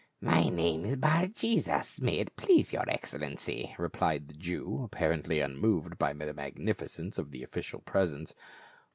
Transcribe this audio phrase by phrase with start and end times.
[0.33, 5.41] "My name is Bar jesus, may it please your excel lency," replied the Jew, apparently
[5.41, 8.33] unmoved by the magnificence of the official presence.